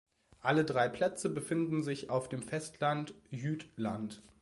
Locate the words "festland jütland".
2.41-4.23